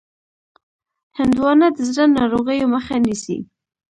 هندوانه 1.17 1.67
د 1.73 1.77
زړه 1.89 2.03
ناروغیو 2.17 2.71
مخه 2.75 2.95
نیسي. 3.05 3.37